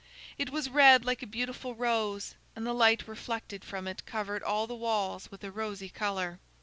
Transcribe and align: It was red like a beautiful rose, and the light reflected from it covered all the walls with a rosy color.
It 0.39 0.49
was 0.49 0.67
red 0.67 1.05
like 1.05 1.21
a 1.21 1.27
beautiful 1.27 1.75
rose, 1.75 2.33
and 2.55 2.65
the 2.65 2.73
light 2.73 3.07
reflected 3.07 3.63
from 3.63 3.87
it 3.87 4.03
covered 4.07 4.41
all 4.41 4.65
the 4.65 4.73
walls 4.73 5.29
with 5.29 5.43
a 5.43 5.51
rosy 5.51 5.89
color. 5.89 6.39